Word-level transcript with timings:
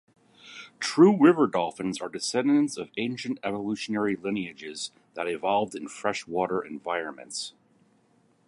'True' 0.79 1.15
river 1.15 1.45
dolphins 1.45 2.01
are 2.01 2.09
descendants 2.09 2.75
of 2.75 2.89
ancient 2.97 3.37
evolutionary 3.43 4.15
lineages 4.15 4.89
that 5.13 5.27
evolved 5.27 5.75
in 5.75 5.87
freshwater 5.87 6.59
environments. 6.59 7.53